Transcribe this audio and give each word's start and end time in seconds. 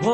Los 0.00 0.10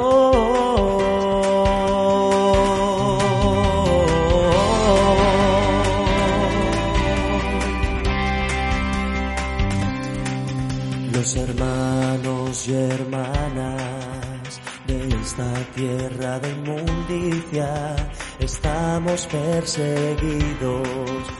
hermanos 11.36 12.68
y 12.68 12.74
hermanas 12.74 14.60
de 14.88 15.08
esta 15.22 15.54
tierra 15.76 16.40
de 16.40 16.50
inmundicia 16.50 17.94
estamos 18.40 19.28
perseguidos 19.28 20.88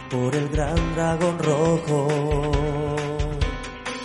por 0.09 0.37
el 0.37 0.49
gran 0.51 0.95
dragón 0.95 1.39
rojo. 1.41 2.53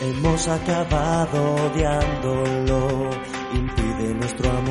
Hemos 0.01 0.47
acabado 0.47 1.55
odiándolo, 1.67 3.11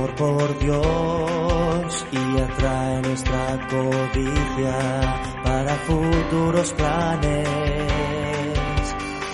amor 0.00 0.14
por 0.14 0.58
Dios 0.58 2.06
y 2.12 2.40
atrae 2.40 3.02
nuestra 3.02 3.68
codicia 3.68 5.22
para 5.44 5.74
futuros 5.86 6.72
planes. 6.72 7.48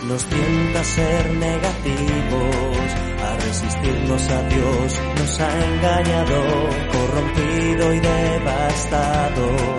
Nos 0.05 0.25
tienta 0.27 0.81
a 0.81 0.85
ser 0.85 1.35
negativos, 1.35 2.87
a 3.23 3.37
resistirnos 3.45 4.31
a 4.31 4.43
Dios, 4.43 5.01
nos 5.19 5.41
ha 5.41 5.65
engañado, 5.67 6.43
corrompido 6.93 7.95
y 7.95 8.01
devastado 8.01 9.76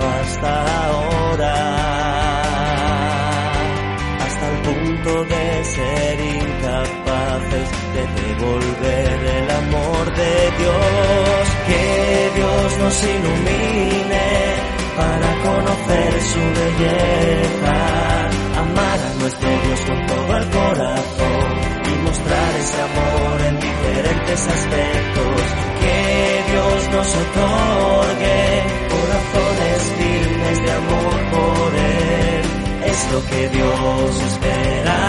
diferentes 24.38 24.48
aspectos. 24.48 25.42
Que 25.82 26.52
Dios 26.52 26.90
nos 26.92 27.16
otorgue 27.16 28.64
corazones 28.90 29.82
firmes 29.98 30.58
de 30.64 30.72
amor 30.72 31.16
por 31.32 31.76
Él 31.76 32.46
es 32.86 33.12
lo 33.12 33.26
que 33.26 33.50
Dios 33.50 34.22
espera, 34.32 35.00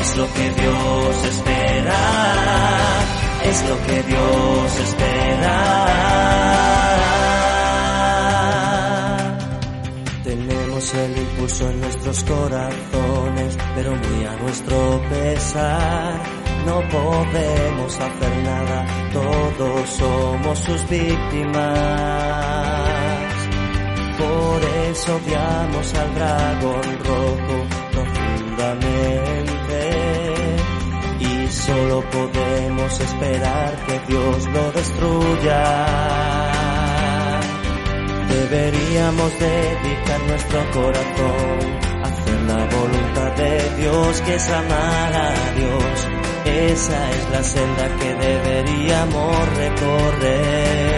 es 0.00 0.16
lo 0.16 0.32
que 0.32 0.50
Dios 0.50 1.24
espera, 1.24 2.00
es 3.44 3.68
lo 3.68 3.86
que 3.86 4.02
Dios 4.02 4.80
espera. 4.80 5.58
Tenemos 10.24 10.94
el 10.94 11.18
impulso 11.18 11.70
en 11.70 11.80
nuestros 11.80 12.24
corazones, 12.24 13.58
pero 13.74 13.90
muy 13.90 14.24
a 14.24 14.36
nuestro 14.36 15.02
pesar. 15.10 16.47
No 16.66 16.82
podemos 16.88 18.00
hacer 18.00 18.36
nada, 18.44 18.86
todos 19.12 19.88
somos 19.88 20.58
sus 20.58 20.88
víctimas. 20.88 21.58
Por 24.18 24.64
eso 24.90 25.16
odiamos 25.16 25.94
al 25.94 26.14
dragón 26.14 26.82
rojo 27.04 27.66
profundamente 27.92 29.48
y 31.20 31.48
solo 31.48 32.02
podemos 32.10 33.00
esperar 33.00 33.76
que 33.86 34.00
Dios 34.08 34.46
lo 34.48 34.72
destruya. 34.72 35.64
Deberíamos 38.28 39.32
dedicar 39.38 40.20
nuestro 40.26 40.70
corazón 40.72 41.58
a 42.02 42.06
hacer 42.08 42.40
la 42.42 42.64
voluntad 42.76 43.32
de 43.36 43.76
Dios, 43.76 44.20
que 44.22 44.34
es 44.34 44.48
amar 44.50 45.14
a 45.14 45.52
Dios. 45.54 46.17
Esa 46.48 47.10
es 47.10 47.30
la 47.30 47.42
senda 47.42 47.88
que 48.00 48.14
deberíamos 48.14 49.56
recorrer. 49.56 50.88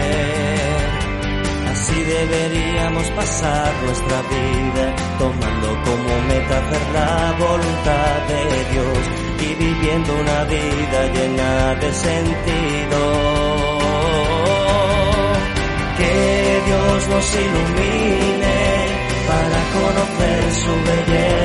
Así 1.71 2.03
deberíamos 2.03 3.07
pasar 3.11 3.73
nuestra 3.83 4.21
vida, 4.31 4.95
tomando 5.19 5.67
como 5.83 6.21
meta 6.29 6.57
hacer 6.57 6.85
la 6.93 7.35
voluntad 7.37 8.17
de 8.31 8.43
Dios 8.71 9.03
y 9.41 9.49
viviendo 9.55 10.13
una 10.13 10.43
vida 10.45 10.99
llena 11.13 11.75
de 11.75 11.91
sentido. 11.93 13.01
Que 15.97 16.61
Dios 16.65 17.07
nos 17.09 17.35
ilumine 17.35 18.59
para 19.27 19.59
conocer 19.75 20.41
su 20.63 20.73
belleza, 20.89 21.40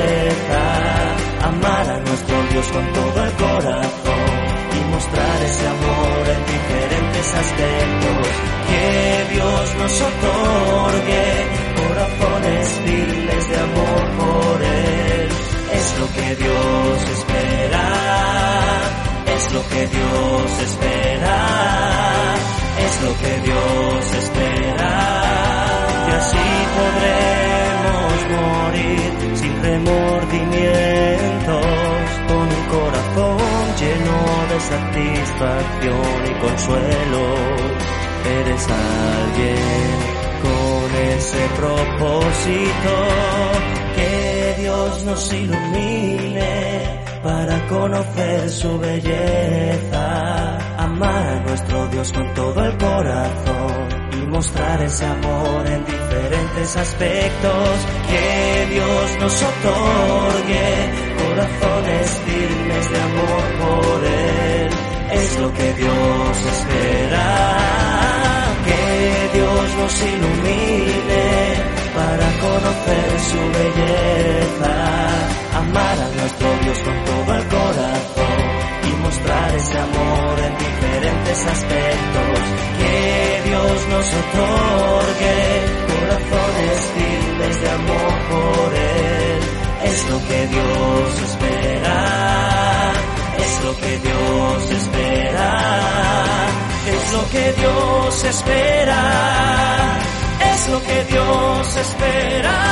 nos 9.87 10.01
otorgue 10.01 11.23
corazones 11.79 12.67
firmes 12.85 13.43
de 13.49 13.57
amor 13.67 14.03
por 14.19 14.55
Él. 14.61 15.29
Es 15.79 15.87
lo 15.99 16.07
que 16.17 16.29
Dios 16.35 16.97
espera, 17.17 17.87
es 19.35 19.43
lo 19.53 19.61
que 19.69 19.83
Dios 19.87 20.49
espera, 20.67 21.37
es 22.85 22.93
lo 23.05 23.11
que 23.21 23.33
Dios 23.47 24.03
espera. 24.23 24.91
Y 26.07 26.09
así 26.19 26.47
podremos 26.77 28.15
morir 28.35 29.09
sin 29.37 29.53
remordimientos, 29.69 32.07
con 32.27 32.45
el 32.57 32.63
corazón 32.75 33.39
lleno 33.79 34.19
de 34.51 34.57
satisfacción 34.73 36.17
y 36.29 36.31
consuelo. 36.45 37.23
Eres 38.27 38.67
alguien 38.67 39.97
con 40.43 40.95
ese 41.15 41.41
propósito, 41.55 42.93
que 43.95 44.55
Dios 44.61 45.03
nos 45.03 45.33
ilumine 45.33 46.97
para 47.23 47.67
conocer 47.67 48.49
su 48.49 48.79
belleza, 48.79 50.57
amar 50.77 51.27
a 51.27 51.39
nuestro 51.47 51.87
Dios 51.87 52.11
con 52.13 52.33
todo 52.33 52.65
el 52.65 52.77
corazón 52.77 53.87
y 54.13 54.27
mostrar 54.27 54.81
ese 54.81 55.05
amor 55.05 55.67
en 55.67 55.85
diferentes 55.85 56.77
aspectos, 56.77 57.69
que 58.09 58.67
Dios 58.73 59.17
nos 59.19 59.43
otorgue 59.43 60.67
corazones 61.27 62.21
firmes 62.25 62.91
de 62.91 62.99
amor 63.01 63.43
por 63.61 64.03
Él, 64.05 64.69
es 65.11 65.39
lo 65.39 65.53
que 65.53 65.73
Dios 65.73 66.45
espera, 66.53 67.06
ilumine 69.87 71.27
para 71.95 72.27
conocer 72.45 73.09
su 73.31 73.41
belleza, 73.57 74.75
amar 75.57 75.97
a 75.97 76.09
nuestro 76.19 76.47
Dios 76.63 76.77
con 76.79 76.97
todo 77.05 77.35
el 77.35 77.45
corazón 77.47 78.39
y 78.83 78.91
mostrar 79.01 79.55
ese 79.55 79.77
amor 79.79 80.35
en 80.45 80.57
diferentes 80.57 81.39
aspectos, 81.55 82.39
que 82.79 83.41
Dios 83.49 83.87
nos 83.93 84.07
otorgue 84.21 85.37
corazones 85.87 86.79
firmes 86.95 87.61
de 87.61 87.69
amor 87.69 88.13
por 88.29 88.69
Él, 88.75 89.39
es 89.85 90.09
lo 90.09 90.17
que 90.27 90.47
Dios 90.47 91.21
espera, 91.29 92.91
es 93.37 93.63
lo 93.63 93.77
que 93.77 93.99
Dios 93.99 94.16
lo 97.27 97.33
que 97.33 97.53
Dios 97.53 98.23
espera, 98.23 99.99
es 100.53 100.69
lo 100.69 100.81
que 100.81 101.03
Dios 101.05 101.75
espera. 101.75 102.66